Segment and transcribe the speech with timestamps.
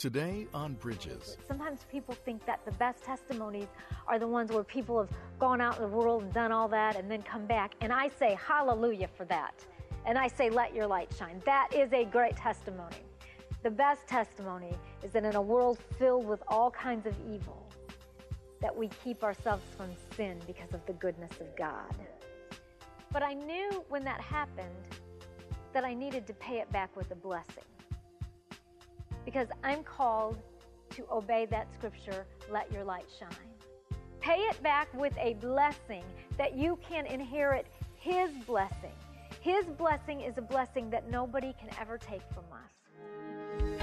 [0.00, 1.36] Today on Bridges.
[1.46, 3.66] Sometimes people think that the best testimonies
[4.08, 6.96] are the ones where people have gone out in the world and done all that
[6.96, 7.74] and then come back.
[7.82, 9.62] And I say hallelujah for that.
[10.06, 11.42] And I say let your light shine.
[11.44, 13.04] That is a great testimony.
[13.62, 17.68] The best testimony is that in a world filled with all kinds of evil,
[18.62, 21.94] that we keep ourselves from sin because of the goodness of God.
[23.12, 24.96] But I knew when that happened
[25.74, 27.64] that I needed to pay it back with a blessing.
[29.24, 30.38] Because I'm called
[30.90, 33.28] to obey that scripture, let your light shine.
[34.20, 36.04] Pay it back with a blessing
[36.36, 38.92] that you can inherit His blessing.
[39.40, 43.79] His blessing is a blessing that nobody can ever take from us.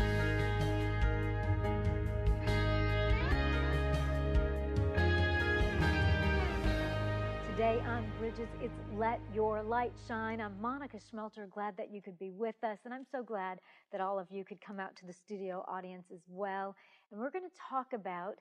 [7.58, 10.40] Today on Bridges, it's Let Your Light Shine.
[10.40, 13.58] I'm Monica Schmelter, glad that you could be with us, and I'm so glad
[13.92, 16.76] that all of you could come out to the studio audience as well.
[17.12, 18.36] And we're going to talk about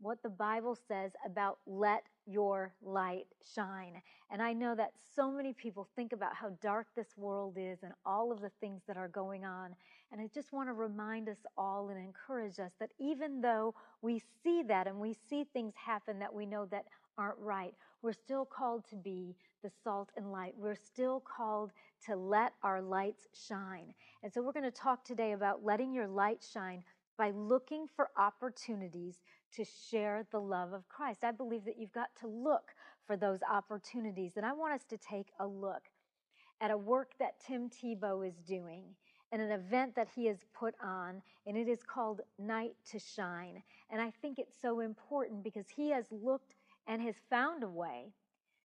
[0.00, 4.02] what the Bible says about let your light shine.
[4.28, 7.92] And I know that so many people think about how dark this world is and
[8.04, 9.76] all of the things that are going on.
[10.10, 14.20] And I just want to remind us all and encourage us that even though we
[14.42, 16.86] see that and we see things happen that we know that
[17.18, 20.54] aren't right, we're still called to be the salt and light.
[20.56, 21.72] We're still called
[22.06, 23.92] to let our lights shine.
[24.22, 26.84] And so we're going to talk today about letting your light shine
[27.18, 29.16] by looking for opportunities
[29.56, 31.24] to share the love of Christ.
[31.24, 32.70] I believe that you've got to look
[33.06, 34.36] for those opportunities.
[34.36, 35.82] And I want us to take a look
[36.60, 38.84] at a work that Tim Tebow is doing
[39.32, 43.62] and an event that he has put on, and it is called Night to Shine.
[43.90, 46.54] And I think it's so important because he has looked
[46.88, 48.12] and has found a way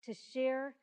[0.06, 0.76] to share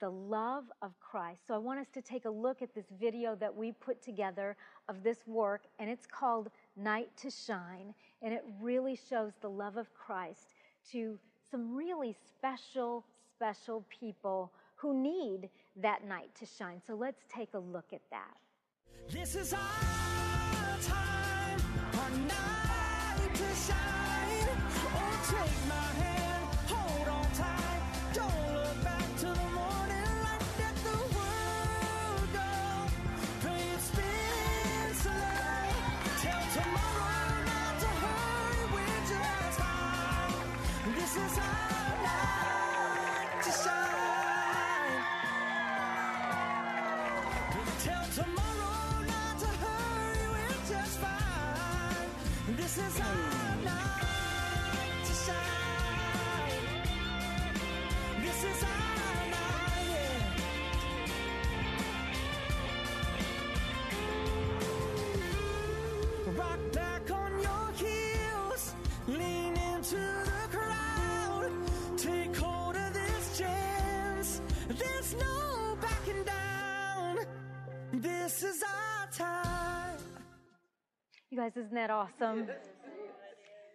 [0.00, 1.46] the love of Christ.
[1.46, 4.56] So I want us to take a look at this video that we put together
[4.88, 9.76] of this work, and it's called Night to Shine, and it really shows the love
[9.76, 10.54] of Christ
[10.90, 11.18] to
[11.50, 16.80] some really special, special people who need that night to shine.
[16.84, 18.36] So let's take a look at that.
[19.08, 19.60] This is our
[20.80, 21.60] time,
[21.94, 24.48] our night to shine.
[24.94, 26.11] Oh, take my hand,
[41.12, 45.04] This is our night to shine.
[47.84, 55.61] Tell tomorrow, not to hurry, we'll just find this is how not to shine.
[81.32, 82.46] You guys, isn't that awesome?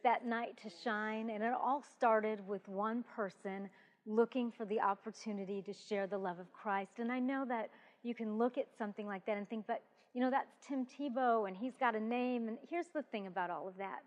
[0.03, 3.67] That night to shine, and it all started with one person
[4.05, 6.99] looking for the opportunity to share the love of Christ.
[6.99, 7.71] And I know that
[8.03, 9.81] you can look at something like that and think, but
[10.13, 12.47] you know, that's Tim Tebow, and he's got a name.
[12.47, 14.03] And here's the thing about all of that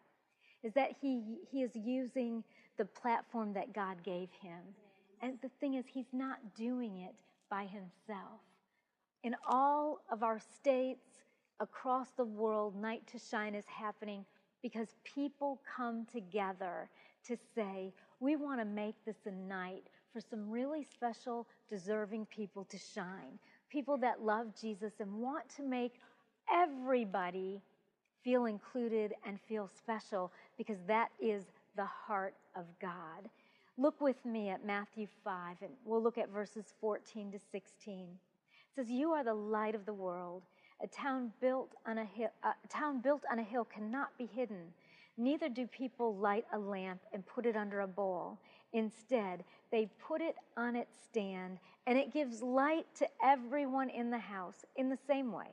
[0.63, 2.45] is that he he is using
[2.79, 4.61] the platform that God gave him.
[5.23, 7.17] And the thing is, he's not doing it
[7.51, 8.43] by himself.
[9.25, 11.25] In all of our states,
[11.61, 14.25] across the world, Night to Shine is happening
[14.63, 16.89] because people come together
[17.27, 22.65] to say, we want to make this a night for some really special, deserving people
[22.65, 23.39] to shine.
[23.71, 26.01] People that love Jesus and want to make
[26.53, 27.61] everybody
[28.25, 31.45] feel included and feel special because that is
[31.77, 33.29] the heart of God.
[33.79, 38.01] Look with me at Matthew 5, and we'll look at verses 14 to 16.
[38.01, 40.43] It says, You are the light of the world.
[40.83, 44.73] A town built on a hill, a town built on a hill cannot be hidden.
[45.19, 48.39] Neither do people light a lamp and put it under a bowl.
[48.73, 54.19] Instead, they put it on its stand, and it gives light to everyone in the
[54.19, 55.49] house in the same way.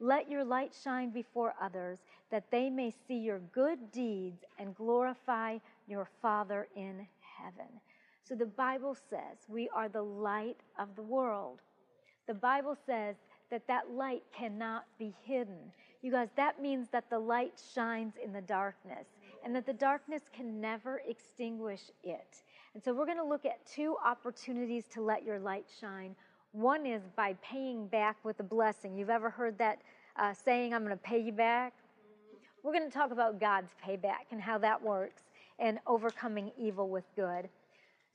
[0.00, 1.98] Let your light shine before others,
[2.30, 7.06] that they may see your good deeds and glorify your Father in
[7.38, 7.68] heaven.
[8.24, 11.60] So the Bible says we are the light of the world.
[12.26, 13.16] The Bible says
[13.50, 15.72] that that light cannot be hidden.
[16.02, 19.06] You guys, that means that the light shines in the darkness
[19.44, 22.42] and that the darkness can never extinguish it.
[22.74, 26.14] And so we're going to look at two opportunities to let your light shine.
[26.52, 28.96] One is by paying back with a blessing.
[28.96, 29.80] You've ever heard that
[30.16, 31.74] uh, saying, I'm going to pay you back?
[32.64, 35.22] we're going to talk about God's payback and how that works
[35.58, 37.48] and overcoming evil with good.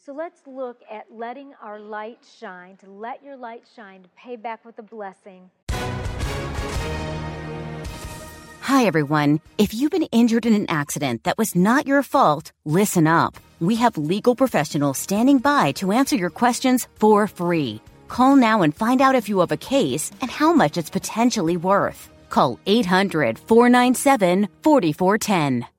[0.06, 4.38] So let's look at letting our light shine, to let your light shine, to pay
[4.38, 5.50] back with a blessing.
[8.62, 9.42] Hi, everyone.
[9.58, 13.36] If you've been injured in an accident that was not your fault, listen up.
[13.60, 17.82] We have legal professionals standing by to answer your questions for free.
[18.08, 21.58] Call now and find out if you have a case and how much it's potentially
[21.58, 22.10] worth.
[22.30, 25.68] Call 800 497 4410.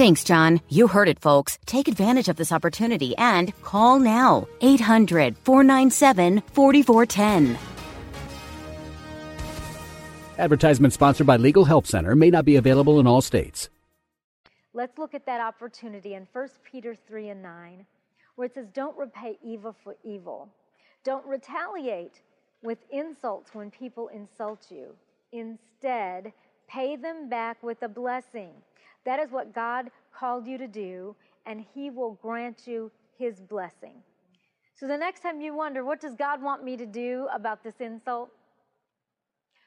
[0.00, 0.62] Thanks, John.
[0.70, 1.58] You heard it, folks.
[1.66, 7.58] Take advantage of this opportunity and call now 800 497 4410.
[10.38, 13.68] Advertisement sponsored by Legal Help Center may not be available in all states.
[14.72, 17.84] Let's look at that opportunity in 1 Peter 3 and 9,
[18.36, 20.48] where it says, Don't repay evil for evil.
[21.04, 22.22] Don't retaliate
[22.62, 24.96] with insults when people insult you.
[25.32, 26.32] Instead,
[26.66, 28.52] pay them back with a blessing.
[29.04, 31.16] That is what God called you to do,
[31.46, 34.02] and He will grant you His blessing.
[34.74, 37.80] So the next time you wonder, what does God want me to do about this
[37.80, 38.30] insult?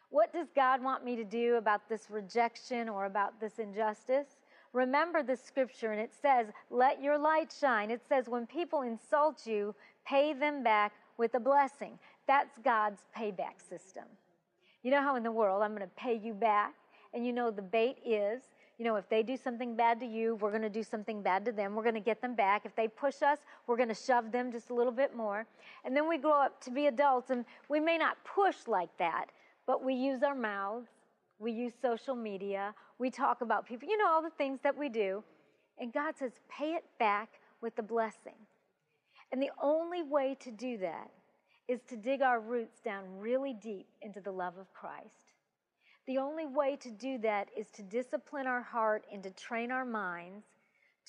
[0.09, 4.27] What does God want me to do about this rejection or about this injustice?
[4.71, 7.91] Remember the scripture, and it says, Let your light shine.
[7.91, 9.75] It says, When people insult you,
[10.05, 11.97] pay them back with a blessing.
[12.27, 14.05] That's God's payback system.
[14.83, 16.73] You know how in the world I'm going to pay you back,
[17.13, 18.41] and you know the bait is
[18.83, 21.45] you know, if they do something bad to you, we're going to do something bad
[21.45, 21.73] to them.
[21.73, 22.65] We're going to get them back.
[22.65, 25.45] If they push us, we're going to shove them just a little bit more.
[25.85, 29.27] And then we grow up to be adults, and we may not push like that,
[29.65, 30.89] but we use our mouths,
[31.39, 34.89] we use social media, we talk about people, you know, all the things that we
[34.89, 35.23] do.
[35.79, 37.29] And God says, pay it back
[37.61, 38.35] with the blessing.
[39.31, 41.09] And the only way to do that
[41.69, 45.22] is to dig our roots down really deep into the love of Christ.
[46.05, 49.85] The only way to do that is to discipline our heart and to train our
[49.85, 50.45] minds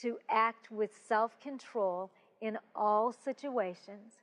[0.03, 2.11] to act with self control
[2.41, 4.15] in all situations.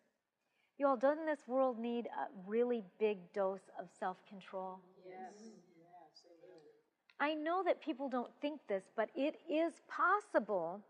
[0.77, 4.79] You all, doesn't this world need a really big dose of self control?
[5.07, 5.33] Yes.
[5.38, 5.62] Mm-hmm.
[7.21, 10.81] I know that people don't think this, but it is possible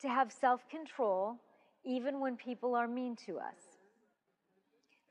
[0.00, 1.36] to have self control
[1.84, 3.71] even when people are mean to us.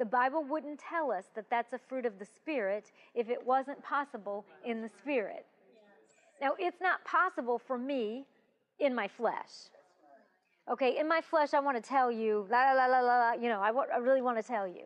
[0.01, 3.83] The Bible wouldn't tell us that that's a fruit of the Spirit if it wasn't
[3.83, 5.45] possible in the Spirit.
[6.41, 8.25] Now, it's not possible for me
[8.79, 9.69] in my flesh.
[10.71, 13.47] Okay, in my flesh, I want to tell you, la la la la la, you
[13.47, 14.85] know, I, I really want to tell you.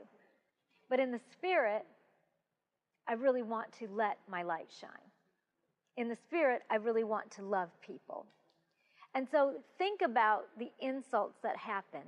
[0.90, 1.86] But in the Spirit,
[3.08, 4.90] I really want to let my light shine.
[5.96, 8.26] In the Spirit, I really want to love people.
[9.14, 12.04] And so think about the insults that happen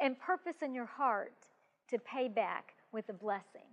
[0.00, 1.36] and purpose in your heart
[1.90, 3.68] to pay back with a blessing.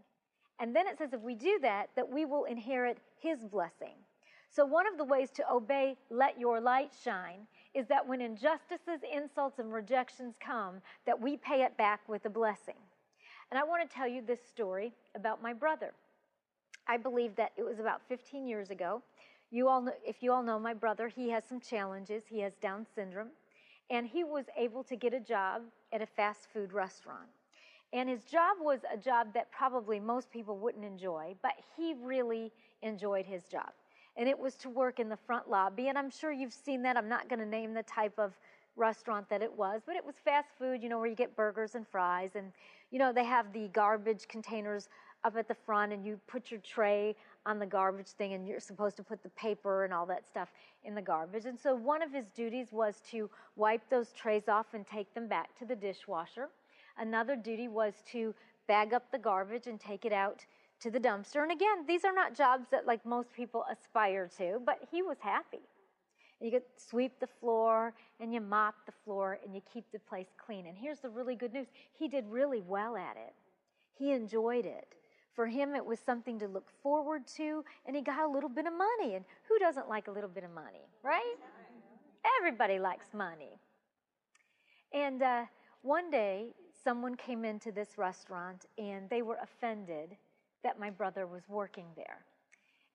[0.60, 3.96] And then it says if we do that, that we will inherit his blessing.
[4.50, 9.00] So, one of the ways to obey, let your light shine, is that when injustices,
[9.12, 12.76] insults, and rejections come, that we pay it back with a blessing.
[13.50, 15.94] And I want to tell you this story about my brother.
[16.88, 19.02] I believe that it was about 15 years ago.
[19.52, 22.24] You all know, if you all know my brother, he has some challenges.
[22.28, 23.30] He has Down syndrome,
[23.90, 25.62] and he was able to get a job
[25.94, 27.28] at a fast food restaurant.
[27.94, 32.52] And his job was a job that probably most people wouldn't enjoy, but he really
[32.82, 33.72] enjoyed his job.
[34.18, 35.88] And it was to work in the front lobby.
[35.88, 36.98] And I'm sure you've seen that.
[36.98, 38.34] I'm not going to name the type of
[38.76, 41.76] restaurant that it was, but it was fast food, you know, where you get burgers
[41.76, 42.32] and fries.
[42.36, 42.52] And,
[42.92, 44.90] you know, they have the garbage containers
[45.24, 48.60] up at the front, and you put your tray on the garbage thing, and you're
[48.60, 50.50] supposed to put the paper and all that stuff
[50.84, 51.46] in the garbage.
[51.46, 55.28] And so one of his duties was to wipe those trays off and take them
[55.28, 56.50] back to the dishwasher.
[57.02, 58.36] Another duty was to
[58.68, 60.46] bag up the garbage and take it out
[60.80, 61.42] to the dumpster.
[61.42, 65.18] And again, these are not jobs that like most people aspire to, but he was
[65.20, 65.62] happy.
[66.40, 70.28] You could sweep the floor and you mop the floor and you keep the place
[70.38, 70.68] clean.
[70.68, 71.68] And here's the really good news
[71.98, 73.34] he did really well at it.
[73.98, 74.88] He enjoyed it.
[75.34, 78.68] For him, it was something to look forward to, and he got a little bit
[78.68, 79.16] of money.
[79.16, 81.36] And who doesn't like a little bit of money, right?
[82.40, 83.58] Everybody likes money.
[84.94, 85.46] And uh,
[85.84, 90.16] one day, someone came into this restaurant and they were offended
[90.64, 92.26] that my brother was working there.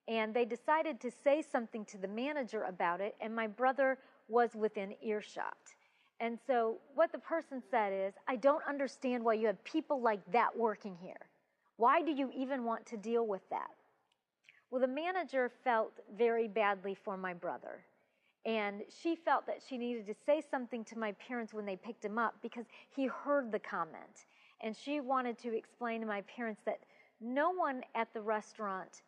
[0.08, 4.54] And they decided to say something to the manager about it, and my brother was
[4.54, 5.56] within earshot.
[6.20, 10.20] And so, what the person said is, I don't understand why you have people like
[10.32, 11.28] that working here.
[11.76, 13.74] Why do you even want to deal with that?
[14.70, 17.84] Well, the manager felt very badly for my brother.
[18.46, 22.04] And she felt that she needed to say something to my parents when they picked
[22.04, 24.26] him up because he heard the comment.
[24.62, 26.78] And she wanted to explain to my parents that
[27.20, 29.02] no one at the restaurant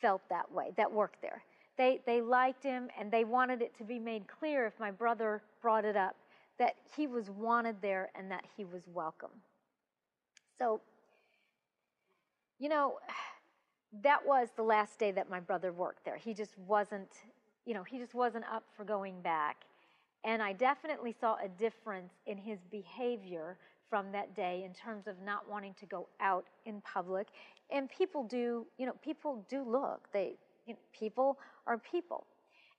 [0.00, 1.42] felt that way, that worked there.
[1.76, 5.42] They, they liked him and they wanted it to be made clear if my brother
[5.60, 6.16] brought it up
[6.58, 9.30] that he was wanted there and that he was welcome.
[10.58, 10.80] So,
[12.58, 12.98] you know,
[14.02, 16.16] that was the last day that my brother worked there.
[16.16, 17.10] He just wasn't,
[17.68, 19.66] you know, he just wasn't up for going back.
[20.24, 23.58] And I definitely saw a difference in his behavior
[23.90, 27.28] from that day in terms of not wanting to go out in public.
[27.70, 30.08] And people do, you know, people do look.
[30.14, 30.32] They,
[30.66, 32.24] you know, people are people.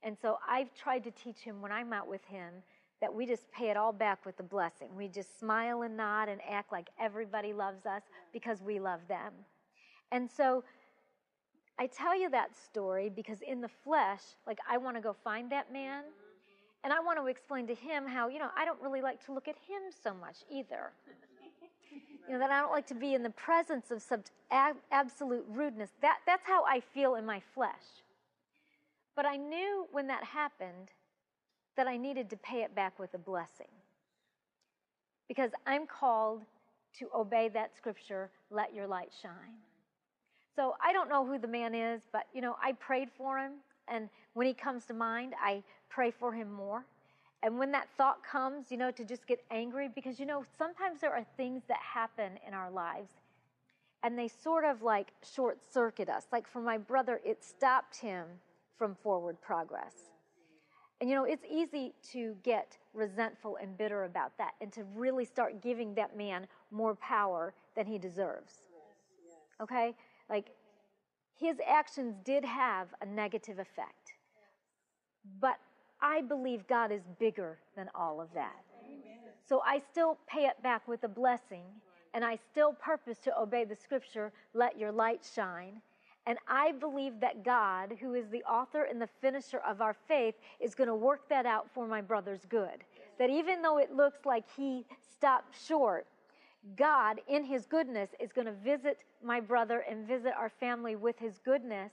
[0.02, 2.52] And so I've tried to teach him when I'm out with him
[3.00, 4.88] that we just pay it all back with a blessing.
[4.96, 9.32] We just smile and nod and act like everybody loves us because we love them.
[10.10, 10.64] And so
[11.80, 15.50] I tell you that story because in the flesh, like I want to go find
[15.50, 16.04] that man
[16.84, 19.32] and I want to explain to him how, you know, I don't really like to
[19.32, 20.92] look at him so much either.
[22.28, 25.44] You know, that I don't like to be in the presence of such ab- absolute
[25.48, 25.90] rudeness.
[26.00, 27.72] That, that's how I feel in my flesh.
[29.16, 30.92] But I knew when that happened
[31.76, 33.66] that I needed to pay it back with a blessing.
[35.26, 36.42] Because I'm called
[37.00, 39.58] to obey that scripture, let your light shine.
[40.54, 43.52] So I don't know who the man is, but you know, I prayed for him,
[43.88, 46.84] and when he comes to mind, I pray for him more.
[47.42, 51.00] And when that thought comes, you know, to just get angry, because you know, sometimes
[51.00, 53.12] there are things that happen in our lives
[54.02, 56.26] and they sort of like short circuit us.
[56.32, 58.26] Like for my brother, it stopped him
[58.76, 59.94] from forward progress.
[61.00, 65.24] And you know, it's easy to get resentful and bitter about that and to really
[65.24, 68.62] start giving that man more power than he deserves.
[69.60, 69.94] Okay?
[70.30, 70.46] Like,
[71.36, 74.14] his actions did have a negative effect.
[75.40, 75.56] But
[76.00, 78.64] I believe God is bigger than all of that.
[79.46, 81.64] So I still pay it back with a blessing,
[82.14, 85.82] and I still purpose to obey the scripture, let your light shine.
[86.26, 90.34] And I believe that God, who is the author and the finisher of our faith,
[90.60, 92.84] is going to work that out for my brother's good.
[93.18, 96.06] That even though it looks like he stopped short,
[96.76, 101.18] God, in his goodness, is going to visit my brother and visit our family with
[101.18, 101.92] his goodness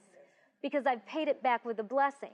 [0.62, 2.34] because I've paid it back with a blessing.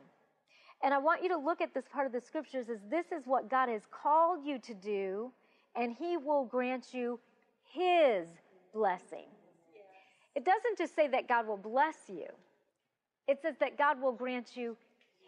[0.84, 3.26] And I want you to look at this part of the scriptures as this is
[3.26, 5.32] what God has called you to do,
[5.76, 7.20] and he will grant you
[7.64, 8.28] his
[8.74, 9.28] blessing.
[10.36, 12.28] It doesn't just say that God will bless you,
[13.28, 14.76] it says that God will grant you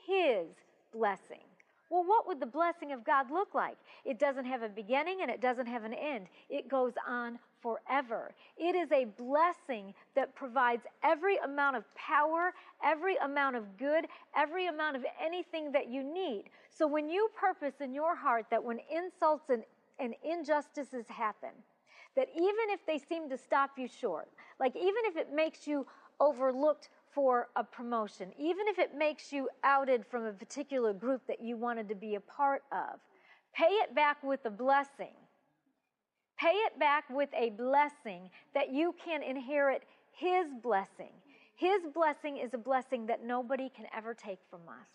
[0.05, 0.47] His
[0.91, 1.43] blessing.
[1.89, 3.77] Well, what would the blessing of God look like?
[4.05, 6.27] It doesn't have a beginning and it doesn't have an end.
[6.49, 8.33] It goes on forever.
[8.57, 14.67] It is a blessing that provides every amount of power, every amount of good, every
[14.67, 16.45] amount of anything that you need.
[16.69, 19.63] So when you purpose in your heart that when insults and,
[19.99, 21.51] and injustices happen,
[22.15, 24.27] that even if they seem to stop you short,
[24.59, 25.85] like even if it makes you
[26.19, 31.41] overlooked for a promotion, even if it makes you outed from a particular group that
[31.41, 32.99] you wanted to be a part of,
[33.55, 35.15] pay it back with a blessing.
[36.37, 41.13] Pay it back with a blessing that you can inherit His blessing.
[41.55, 44.89] His blessing is a blessing that nobody can ever take from us.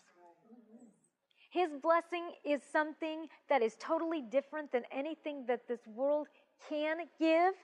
[1.49, 6.27] His blessing is something that is totally different than anything that this world
[6.69, 7.55] can give,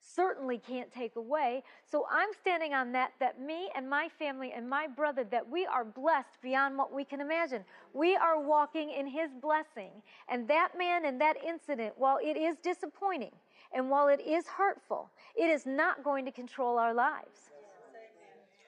[0.00, 1.62] certainly can't take away.
[1.90, 5.66] So I'm standing on that, that me and my family and my brother, that we
[5.66, 7.64] are blessed beyond what we can imagine.
[7.94, 9.90] We are walking in his blessing.
[10.28, 13.32] And that man and that incident, while it is disappointing
[13.72, 17.50] and while it is hurtful, it is not going to control our lives.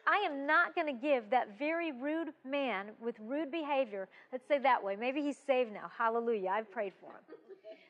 [0.06, 4.58] I am not going to give that very rude man with rude behavior, let's say
[4.58, 4.96] that way.
[4.96, 5.90] Maybe he's saved now.
[5.96, 6.50] Hallelujah.
[6.50, 7.36] I've prayed for him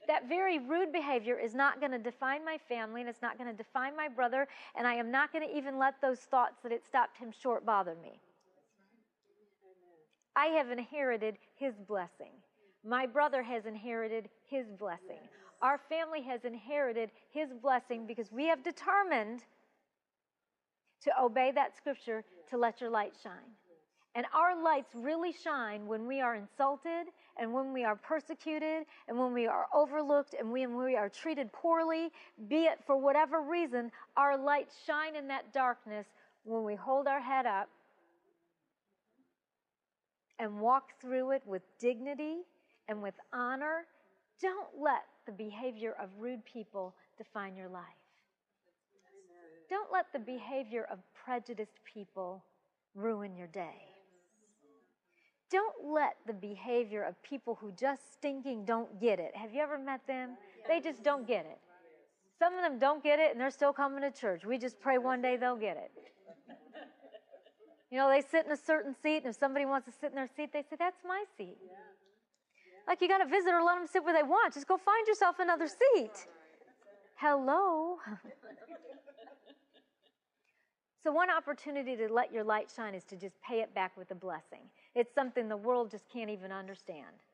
[0.07, 3.51] that very rude behavior is not going to define my family and it's not going
[3.51, 6.73] to define my brother, and I am not going to even let those thoughts that
[6.73, 8.21] it stopped him short bother me.
[10.35, 12.33] I have inherited his blessing.
[12.85, 15.21] My brother has inherited his blessing.
[15.61, 19.45] Our family has inherited his blessing because we have determined
[21.03, 23.53] to obey that scripture to let your light shine.
[24.15, 27.07] And our lights really shine when we are insulted
[27.39, 31.53] and when we are persecuted and when we are overlooked and when we are treated
[31.53, 32.11] poorly,
[32.49, 36.07] be it for whatever reason, our light shine in that darkness
[36.45, 37.69] when we hold our head up
[40.39, 42.39] and walk through it with dignity
[42.89, 43.85] and with honor
[44.41, 47.85] Don't let the behavior of rude people define your life.
[49.69, 52.43] Don't let the behavior of prejudiced people
[52.95, 53.90] ruin your day.
[55.51, 59.35] Don't let the behavior of people who just stinking don't get it.
[59.35, 60.37] Have you ever met them?
[60.69, 61.59] They just don't get it.
[62.39, 64.45] Some of them don't get it and they're still coming to church.
[64.45, 65.91] We just pray one day they'll get it.
[67.91, 70.15] You know, they sit in a certain seat, and if somebody wants to sit in
[70.15, 71.57] their seat, they say, That's my seat.
[72.87, 74.55] Like you got a visitor, let them sit where they want.
[74.55, 76.27] Just go find yourself another seat.
[77.17, 77.99] Hello.
[81.03, 84.11] so, one opportunity to let your light shine is to just pay it back with
[84.11, 84.61] a blessing.
[84.95, 87.25] It's something the world just can't even understand.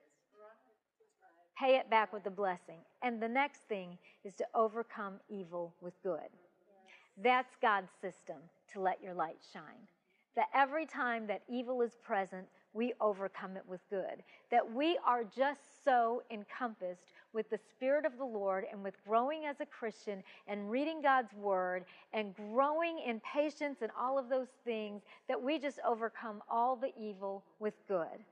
[1.59, 2.79] Pay it back with a blessing.
[3.03, 6.29] And the next thing is to overcome evil with good.
[7.23, 8.37] That's God's system
[8.73, 9.89] to let your light shine.
[10.37, 14.23] That every time that evil is present, we overcome it with good.
[14.51, 17.01] That we are just so encompassed
[17.37, 21.35] with the Spirit of the Lord and with growing as a Christian and reading God's
[21.35, 26.77] Word and growing in patience and all of those things that we just overcome all
[26.77, 28.25] the evil with good.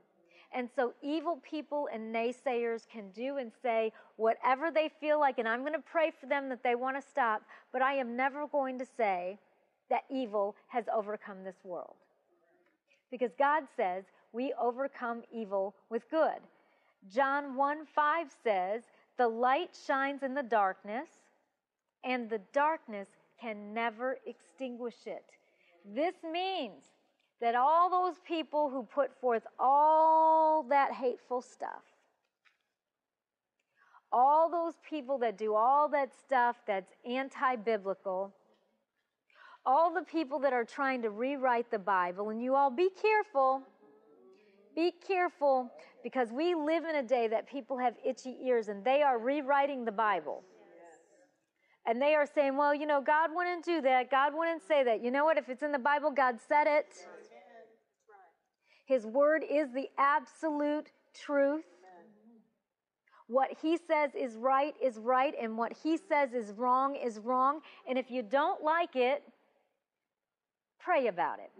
[0.54, 5.46] And so evil people and naysayers can do and say whatever they feel like, and
[5.46, 7.42] I'm going to pray for them that they want to stop,
[7.72, 9.38] but I am never going to say
[9.90, 11.94] that evil has overcome this world.
[13.10, 16.40] Because God says we overcome evil with good.
[17.12, 18.82] John 1 5 says,
[19.16, 21.08] The light shines in the darkness,
[22.02, 23.08] and the darkness
[23.40, 25.24] can never extinguish it.
[25.84, 26.84] This means
[27.40, 31.82] that all those people who put forth all that hateful stuff,
[34.10, 38.32] all those people that do all that stuff that's anti biblical,
[39.66, 43.62] all the people that are trying to rewrite the Bible, and you all be careful.
[44.74, 45.70] Be careful
[46.02, 49.84] because we live in a day that people have itchy ears and they are rewriting
[49.84, 50.42] the Bible.
[51.86, 54.10] And they are saying, well, you know, God wouldn't do that.
[54.10, 55.04] God wouldn't say that.
[55.04, 55.36] You know what?
[55.36, 56.86] If it's in the Bible, God said it.
[58.86, 61.64] His word is the absolute truth.
[63.26, 67.60] What he says is right is right, and what he says is wrong is wrong.
[67.88, 69.22] And if you don't like it,
[70.84, 71.50] Pray about it.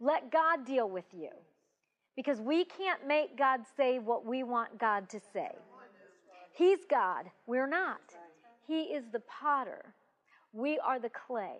[0.00, 1.28] Let God deal with you.
[2.16, 5.52] Because we can't make God say what we want God to say.
[6.52, 7.26] He's God.
[7.46, 8.00] We're not.
[8.66, 9.94] He is the potter.
[10.52, 11.58] We are the clay.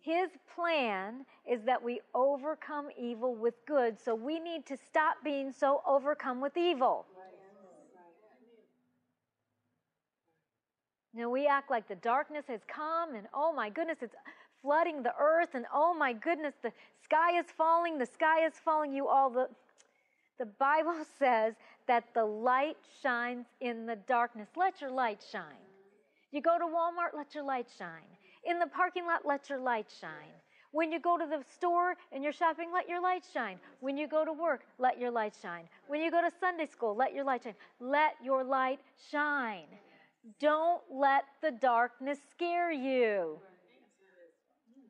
[0.00, 5.52] His plan is that we overcome evil with good, so we need to stop being
[5.52, 7.06] so overcome with evil.
[11.14, 14.14] Now we act like the darkness has come and oh my goodness, it's
[14.62, 16.72] flooding the earth, and oh my goodness, the
[17.02, 18.92] sky is falling, the sky is falling.
[18.92, 19.48] You all, the,
[20.38, 21.54] the Bible says
[21.86, 24.48] that the light shines in the darkness.
[24.56, 25.64] Let your light shine.
[26.30, 28.08] You go to Walmart, let your light shine.
[28.44, 30.32] In the parking lot, let your light shine.
[30.72, 33.58] When you go to the store and you're shopping, let your light shine.
[33.80, 35.64] When you go to work, let your light shine.
[35.86, 37.54] When you go to Sunday school, let your light shine.
[37.80, 39.64] Let your light shine.
[40.38, 43.38] Don't let the darkness scare you.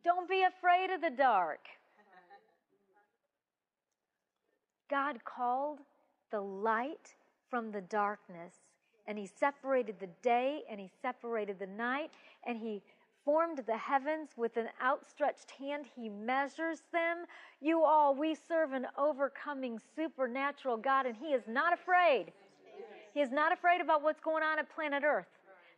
[0.05, 1.61] Don't be afraid of the dark.
[4.89, 5.79] God called
[6.31, 7.15] the light
[7.51, 8.55] from the darkness,
[9.07, 12.11] and He separated the day and He separated the night,
[12.47, 12.83] and He
[13.25, 15.87] formed the heavens with an outstretched hand.
[15.95, 17.25] He measures them.
[17.61, 22.33] You all, we serve an overcoming supernatural God, and He is not afraid.
[23.15, 25.27] He is not afraid about what's going on at planet Earth.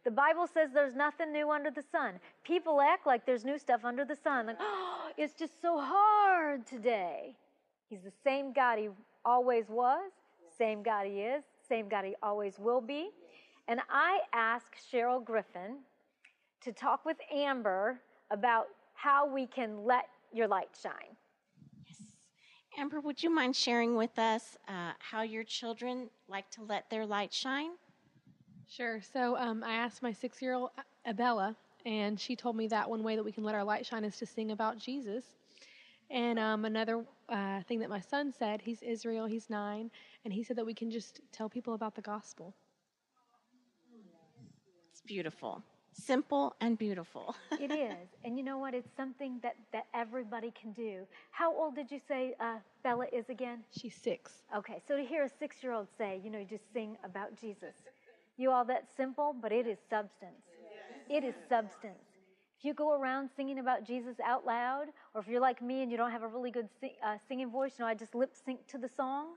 [0.05, 2.15] The Bible says there's nothing new under the sun.
[2.45, 4.47] People act like there's new stuff under the sun.
[4.47, 7.35] Like, oh, it's just so hard today.
[7.91, 8.89] He's the same God he
[9.25, 10.13] always was,
[10.57, 13.11] same God he is, same God he always will be.
[13.67, 15.79] And I asked Cheryl Griffin
[16.63, 18.01] to talk with Amber
[18.31, 21.17] about how we can let your light shine.
[21.85, 21.99] Yes.
[22.79, 27.05] Amber, would you mind sharing with us uh, how your children like to let their
[27.05, 27.73] light shine?
[28.69, 29.01] Sure.
[29.13, 30.71] So um, I asked my six year old
[31.05, 34.05] Abella, and she told me that one way that we can let our light shine
[34.05, 35.25] is to sing about Jesus.
[36.11, 39.91] And um, another uh, thing that my son said, he's Israel, he's nine,
[40.25, 42.55] and he said that we can just tell people about the gospel.
[44.91, 45.63] It's beautiful.
[45.93, 47.35] Simple and beautiful.
[47.61, 48.09] it is.
[48.25, 48.75] And you know what?
[48.75, 51.07] It's something that, that everybody can do.
[51.31, 53.61] How old did you say uh, Bella is again?
[53.71, 54.43] She's six.
[54.57, 57.75] Okay, so to hear a six year old say, you know, just sing about Jesus.
[58.37, 60.43] You all, that simple, but it is substance.
[61.09, 62.10] It is substance.
[62.61, 65.91] If you go around singing about Jesus out loud, or if you're like me and
[65.91, 68.35] you don't have a really good sing, uh, singing voice, you know, I just lip
[68.45, 69.29] sync to the song.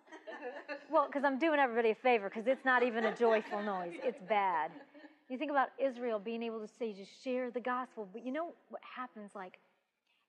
[0.91, 3.93] well, because I'm doing everybody a favor, because it's not even a joyful noise.
[4.03, 4.71] It's bad.
[5.29, 8.09] You think about Israel being able to say, just share the gospel.
[8.11, 9.57] But you know what happens, like,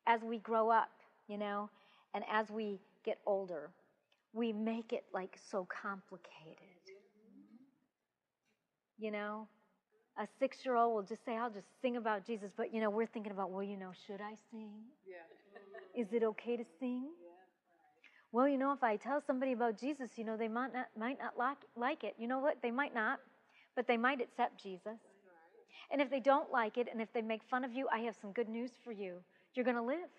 [0.07, 0.90] as we grow up,
[1.26, 1.70] you know,
[2.14, 3.70] and as we get older,
[4.33, 6.62] we make it like so complicated.
[8.98, 9.48] You know,
[10.18, 12.50] a six year old will just say, I'll just sing about Jesus.
[12.57, 14.70] But, you know, we're thinking about, well, you know, should I sing?
[15.07, 16.00] Yeah.
[16.00, 17.09] Is it okay to sing?
[17.22, 17.31] Yeah.
[18.33, 21.18] Well, you know, if I tell somebody about Jesus, you know, they might not, might
[21.18, 22.14] not like, like it.
[22.18, 22.59] You know what?
[22.62, 23.20] They might not,
[23.77, 24.98] but they might accept Jesus.
[25.90, 28.16] And if they don't like it and if they make fun of you, I have
[28.20, 29.18] some good news for you.
[29.55, 30.11] You're going to live.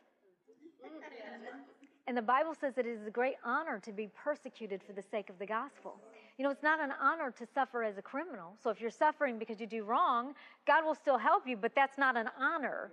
[2.08, 5.02] And the Bible says that it is a great honor to be persecuted for the
[5.02, 5.96] sake of the gospel.
[6.38, 8.54] You know, it's not an honor to suffer as a criminal.
[8.62, 10.36] So if you're suffering because you do wrong,
[10.68, 12.92] God will still help you, but that's not an honor.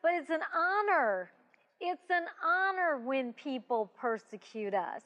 [0.00, 1.30] But it's an honor.
[1.80, 5.02] It's an honor when people persecute us.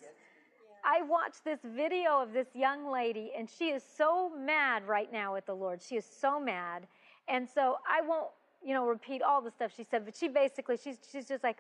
[0.85, 5.35] I watched this video of this young lady, and she is so mad right now
[5.35, 5.81] at the Lord.
[5.83, 6.87] She is so mad.
[7.27, 8.29] And so I won't,
[8.63, 11.59] you know, repeat all the stuff she said, but she basically, she's, she's just like,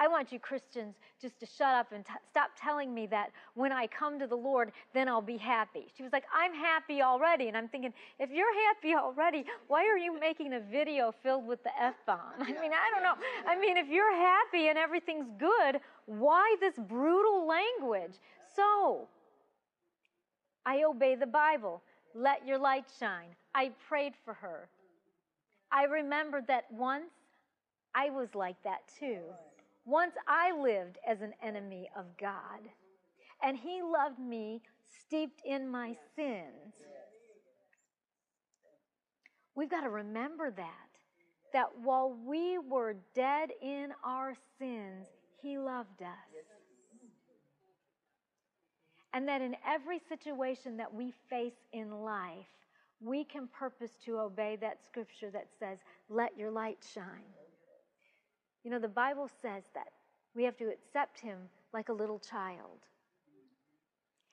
[0.00, 3.70] I want you Christians just to shut up and t- stop telling me that when
[3.70, 5.88] I come to the Lord, then I'll be happy.
[5.94, 7.48] She was like, I'm happy already.
[7.48, 11.62] And I'm thinking, if you're happy already, why are you making a video filled with
[11.64, 12.18] the F bomb?
[12.40, 13.14] I mean, I don't know.
[13.46, 18.14] I mean, if you're happy and everything's good, why this brutal language?
[18.56, 19.06] So,
[20.64, 21.82] I obey the Bible.
[22.14, 23.28] Let your light shine.
[23.54, 24.68] I prayed for her.
[25.70, 27.12] I remembered that once
[27.94, 29.18] I was like that too.
[29.84, 32.60] Once I lived as an enemy of God,
[33.42, 34.62] and He loved me
[35.06, 36.74] steeped in my sins.
[39.54, 40.86] We've got to remember that.
[41.52, 45.08] That while we were dead in our sins,
[45.42, 46.08] He loved us.
[49.12, 52.46] And that in every situation that we face in life,
[53.00, 57.34] we can purpose to obey that scripture that says, Let your light shine.
[58.64, 59.88] You know, the Bible says that
[60.34, 61.38] we have to accept him
[61.72, 62.78] like a little child.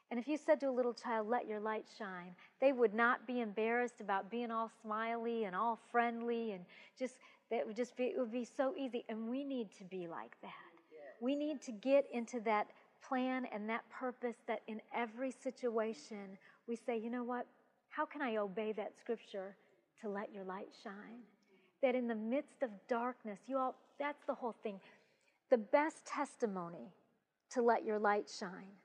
[0.10, 3.28] And if you said to a little child, let your light shine, they would not
[3.28, 6.64] be embarrassed about being all smiley and all friendly and
[6.98, 7.16] just,
[7.52, 9.04] that would just be, it would be so easy.
[9.10, 10.52] And we need to be like that.
[11.20, 12.68] We need to get into that
[13.06, 16.38] plan and that purpose that in every situation
[16.68, 17.46] we say, you know what?
[17.90, 19.56] How can I obey that scripture
[20.02, 21.22] to let your light shine?
[21.82, 24.80] That in the midst of darkness, you all, that's the whole thing.
[25.50, 26.92] The best testimony
[27.52, 28.76] to let your light shine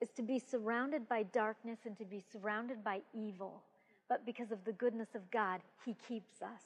[0.00, 3.62] is to be surrounded by darkness and to be surrounded by evil.
[4.08, 6.62] But because of the goodness of God, He keeps us.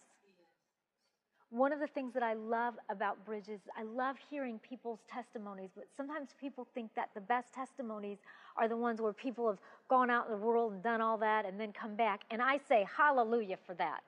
[1.50, 5.84] One of the things that I love about Bridges, I love hearing people's testimonies, but
[5.94, 8.18] sometimes people think that the best testimonies
[8.56, 9.58] are the ones where people have
[9.88, 12.22] gone out in the world and done all that and then come back.
[12.30, 14.02] And I say hallelujah for that.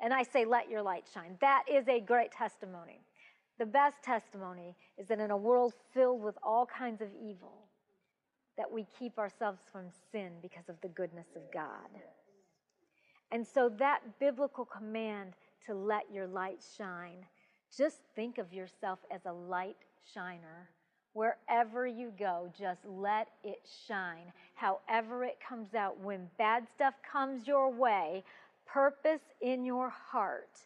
[0.00, 1.36] And I say, let your light shine.
[1.40, 3.00] That is a great testimony.
[3.58, 7.66] The best testimony is that in a world filled with all kinds of evil,
[8.56, 11.88] that we keep ourselves from sin because of the goodness of God.
[13.32, 15.34] And so that biblical command
[15.66, 17.26] to let your light shine,
[17.76, 19.76] just think of yourself as a light
[20.14, 20.70] shiner.
[21.12, 24.32] Wherever you go, just let it shine.
[24.54, 25.98] However, it comes out.
[26.00, 28.22] When bad stuff comes your way,
[28.72, 30.60] purpose in your heart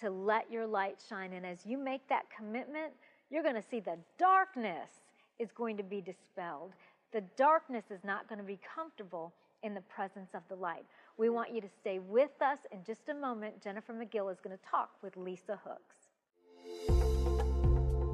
[0.00, 1.32] to let your light shine.
[1.32, 2.92] And as you make that commitment,
[3.30, 4.90] you're going to see the darkness
[5.38, 6.72] is going to be dispelled.
[7.12, 10.84] The darkness is not going to be comfortable in the presence of the light.
[11.18, 12.58] We want you to stay with us.
[12.72, 15.96] In just a moment, Jennifer McGill is going to talk with Lisa Hooks.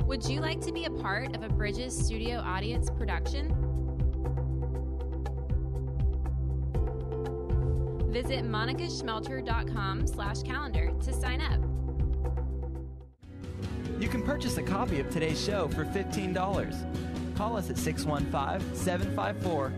[0.07, 3.78] Would you like to be a part of a Bridges Studio Audience production?
[8.23, 11.61] Visit monicaschmelter.com slash calendar to sign up.
[14.01, 17.37] You can purchase a copy of today's show for $15.
[17.37, 19.73] Call us at 615 754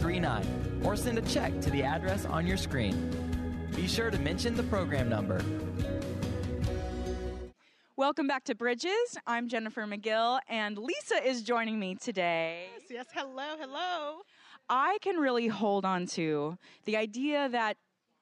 [0.00, 3.10] 0039 or send a check to the address on your screen.
[3.76, 5.44] Be sure to mention the program number.
[7.96, 9.18] Welcome back to Bridges.
[9.26, 12.68] I'm Jennifer McGill, and Lisa is joining me today.
[12.78, 13.06] Yes, yes.
[13.12, 14.22] Hello, hello.
[14.74, 16.56] I can really hold on to
[16.86, 17.76] the idea that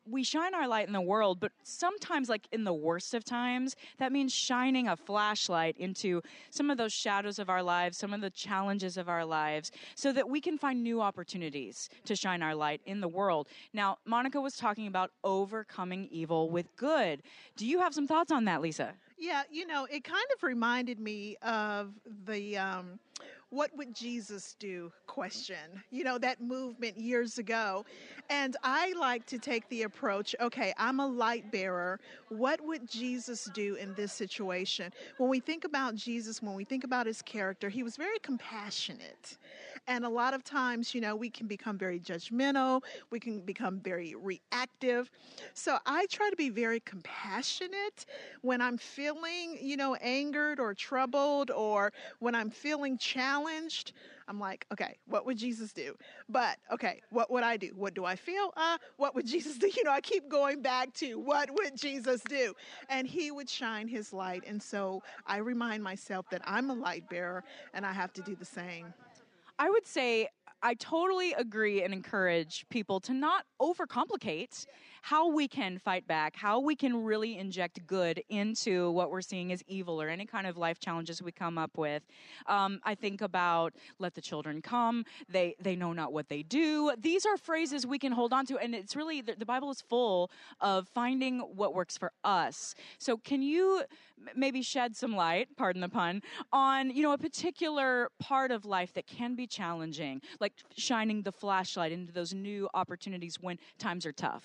[0.04, 3.76] we shine our light in the world, but sometimes, like in the worst of times,
[3.98, 8.20] that means shining a flashlight into some of those shadows of our lives, some of
[8.20, 12.56] the challenges of our lives, so that we can find new opportunities to shine our
[12.56, 13.46] light in the world.
[13.72, 17.22] Now, Monica was talking about overcoming evil with good.
[17.56, 18.94] Do you have some thoughts on that, Lisa?
[19.16, 21.92] Yeah, you know, it kind of reminded me of
[22.24, 22.98] the um,
[23.50, 27.84] what would Jesus do question, you know, that movement years ago.
[28.30, 31.98] And I like to take the approach okay, I'm a light bearer.
[32.28, 34.92] What would Jesus do in this situation?
[35.18, 39.36] When we think about Jesus, when we think about his character, he was very compassionate.
[39.86, 43.80] And a lot of times, you know, we can become very judgmental, we can become
[43.80, 45.10] very reactive.
[45.54, 48.06] So I try to be very compassionate
[48.42, 53.92] when I'm feeling, you know, angered or troubled or when I'm feeling challenged.
[54.28, 55.96] I'm like, okay, what would Jesus do?
[56.28, 57.72] But okay, what would I do?
[57.74, 58.52] What do I feel?
[58.56, 59.68] Uh, what would Jesus do?
[59.68, 62.54] You know, I keep going back to what would Jesus do?
[62.88, 64.44] And he would shine his light.
[64.46, 67.42] And so I remind myself that I'm a light bearer
[67.74, 68.94] and I have to do the same.
[69.60, 70.26] I would say
[70.62, 74.64] I totally agree and encourage people to not overcomplicate
[75.02, 79.52] how we can fight back, how we can really inject good into what we're seeing
[79.52, 82.02] as evil or any kind of life challenges we come up with.
[82.46, 86.92] Um, I think about let the children come, they, they know not what they do.
[86.98, 89.80] These are phrases we can hold on to, and it's really, the, the Bible is
[89.80, 92.74] full of finding what works for us.
[92.98, 93.82] So, can you
[94.34, 98.92] maybe shed some light, pardon the pun, on, you know, a particular part of life
[98.94, 104.12] that can be challenging, like shining the flashlight into those new opportunities when times are
[104.12, 104.44] tough?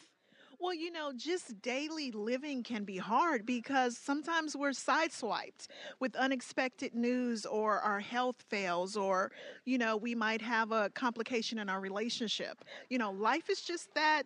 [0.60, 5.68] Well, you know, just daily living can be hard because sometimes we're sideswiped
[6.00, 9.32] with unexpected news or our health fails or,
[9.66, 12.64] you know, we might have a complication in our relationship.
[12.90, 14.24] You know, life is just that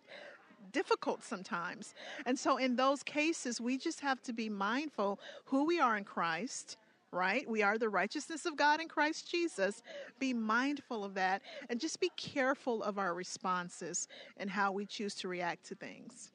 [0.72, 1.94] difficult sometimes.
[2.26, 6.04] And so in those cases, we just have to be mindful who we are in
[6.04, 6.76] Christ
[7.12, 7.48] right?
[7.48, 9.82] We are the righteousness of God in Christ Jesus.
[10.18, 14.06] Be mindful of that and just be careful of our responses
[14.36, 16.30] and how we choose to react to things.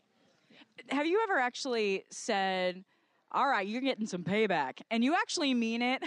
[0.89, 2.83] Have you ever actually said,
[3.31, 6.01] all right, you're getting some payback, and you actually mean it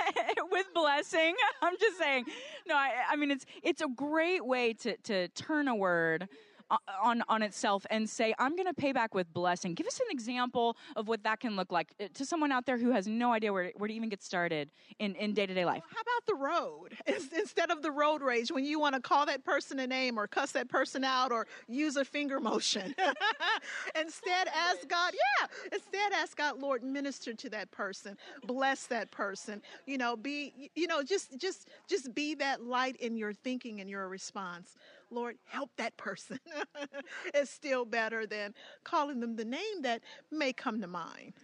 [0.50, 1.34] with blessing.
[1.62, 2.24] I'm just saying,
[2.66, 6.28] no, I, I mean it's it's a great way to to turn a word
[7.02, 9.74] on on itself and say, I'm going to pay back with blessing.
[9.74, 12.78] Give us an example of what that can look like uh, to someone out there
[12.78, 15.82] who has no idea where, where to even get started in, in day-to-day life.
[15.94, 16.96] How about the road?
[17.36, 20.26] Instead of the road rage, when you want to call that person a name or
[20.26, 22.94] cuss that person out or use a finger motion.
[24.00, 29.62] instead ask God, yeah, instead ask God, Lord, minister to that person, bless that person.
[29.86, 33.88] You know, be you know, just just just be that light in your thinking and
[33.88, 34.76] your response.
[35.10, 36.38] Lord, help that person.
[37.34, 41.34] it's still better than calling them the name that may come to mind.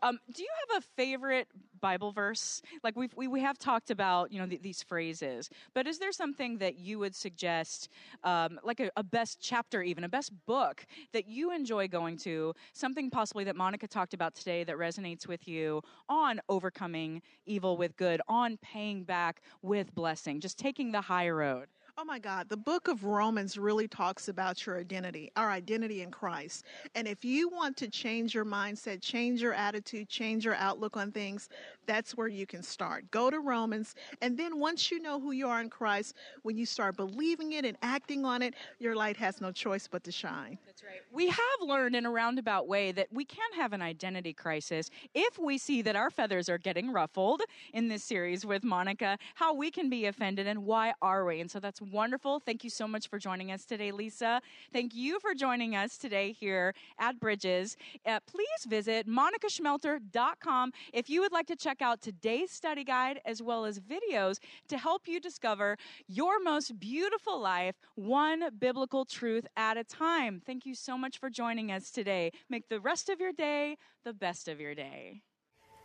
[0.00, 1.48] Um, do you have a favorite
[1.80, 2.62] Bible verse?
[2.82, 6.12] Like we've, we we have talked about, you know, th- these phrases, but is there
[6.12, 7.88] something that you would suggest,
[8.24, 12.54] um, like a, a, best chapter, even a best book that you enjoy going to?
[12.72, 17.96] Something possibly that Monica talked about today that resonates with you on overcoming evil with
[17.96, 21.66] good, on paying back with blessing, just taking the high road.
[21.98, 26.10] Oh my God, the book of Romans really talks about your identity, our identity in
[26.10, 26.64] Christ.
[26.94, 31.12] And if you want to change your mindset, change your attitude, change your outlook on
[31.12, 31.50] things,
[31.84, 33.10] that's where you can start.
[33.10, 36.64] Go to Romans, and then once you know who you are in Christ, when you
[36.64, 40.56] start believing it and acting on it, your light has no choice but to shine.
[40.64, 41.02] That's right.
[41.12, 45.38] We have learned in a roundabout way that we can have an identity crisis if
[45.38, 47.42] we see that our feathers are getting ruffled
[47.74, 51.40] in this series with Monica, how we can be offended and why are we?
[51.40, 52.40] And so that's wonderful.
[52.40, 54.40] Thank you so much for joining us today, Lisa.
[54.72, 57.76] Thank you for joining us today here at Bridges.
[58.06, 63.42] Uh, please visit monicaschmelter.com if you would like to check out today's study guide as
[63.42, 69.76] well as videos to help you discover your most beautiful life, one biblical truth at
[69.76, 70.40] a time.
[70.46, 72.32] Thank you so much for joining us today.
[72.48, 75.22] Make the rest of your day the best of your day.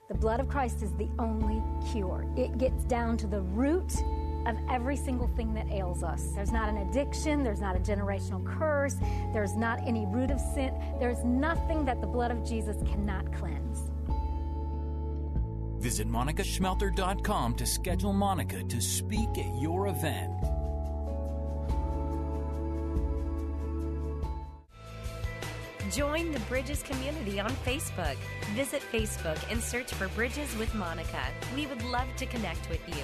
[0.07, 2.25] The blood of Christ is the only cure.
[2.37, 3.93] It gets down to the root
[4.47, 6.31] of every single thing that ails us.
[6.35, 8.95] There's not an addiction, there's not a generational curse,
[9.33, 10.73] there's not any root of sin.
[10.99, 13.91] There's nothing that the blood of Jesus cannot cleanse.
[15.79, 20.33] Visit monicaschmelter.com to schedule Monica to speak at your event.
[25.91, 28.17] Join the Bridges community on Facebook.
[28.53, 31.23] Visit Facebook and search for Bridges with Monica.
[31.55, 33.03] We would love to connect with you.